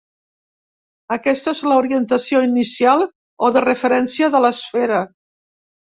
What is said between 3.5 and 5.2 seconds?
de referència de l'esfera.